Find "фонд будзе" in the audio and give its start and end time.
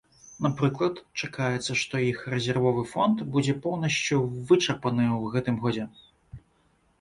2.93-3.55